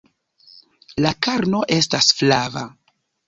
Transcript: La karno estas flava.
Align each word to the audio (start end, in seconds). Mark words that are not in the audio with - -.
La 1.05 1.11
karno 1.27 1.61
estas 1.77 2.09
flava. 2.21 2.65